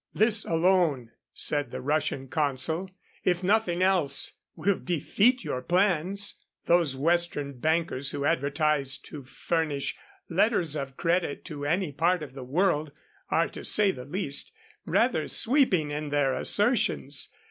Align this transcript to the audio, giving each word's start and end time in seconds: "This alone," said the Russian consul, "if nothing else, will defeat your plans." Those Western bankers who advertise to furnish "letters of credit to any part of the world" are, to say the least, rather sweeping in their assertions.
"This 0.15 0.45
alone," 0.45 1.11
said 1.31 1.69
the 1.69 1.79
Russian 1.79 2.27
consul, 2.27 2.89
"if 3.23 3.43
nothing 3.43 3.83
else, 3.83 4.37
will 4.55 4.79
defeat 4.79 5.43
your 5.43 5.61
plans." 5.61 6.39
Those 6.65 6.95
Western 6.95 7.59
bankers 7.59 8.09
who 8.09 8.25
advertise 8.25 8.97
to 8.97 9.23
furnish 9.23 9.95
"letters 10.27 10.75
of 10.75 10.97
credit 10.97 11.45
to 11.45 11.67
any 11.67 11.91
part 11.91 12.23
of 12.23 12.33
the 12.33 12.43
world" 12.43 12.91
are, 13.29 13.47
to 13.49 13.63
say 13.63 13.91
the 13.91 14.05
least, 14.05 14.51
rather 14.87 15.27
sweeping 15.27 15.91
in 15.91 16.09
their 16.09 16.33
assertions. 16.33 17.31